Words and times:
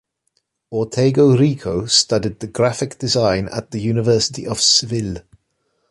Ortega 0.71 1.23
Rico 1.35 1.85
studied 1.85 2.51
Graphic 2.53 2.97
Design 2.97 3.47
at 3.49 3.69
the 3.69 3.79
University 3.79 4.47
of 4.47 4.59
Seville. 4.59 5.17